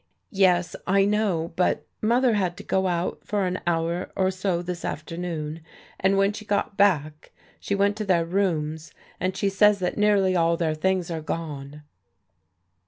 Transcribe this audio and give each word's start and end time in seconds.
"Yes, 0.47 0.75
I 0.87 1.05
know, 1.05 1.53
but 1.55 1.85
Mother 2.01 2.33
had 2.33 2.57
to 2.57 2.63
go 2.63 2.87
out 2.87 3.19
for 3.23 3.45
an 3.45 3.61
hour 3.67 4.09
or 4.15 4.31
so 4.31 4.63
this 4.63 4.83
afternoon, 4.83 5.59
and 5.99 6.17
when 6.17 6.33
she 6.33 6.43
got 6.43 6.75
back, 6.75 7.31
she 7.59 7.75
went 7.75 7.95
to 7.97 8.05
their 8.05 8.25
rooms, 8.25 8.93
and 9.19 9.37
she 9.37 9.47
says 9.47 9.77
that 9.77 9.99
nearly 9.99 10.35
all 10.35 10.57
their 10.57 10.73
things 10.73 11.11
are 11.11 11.21
gone." 11.21 11.83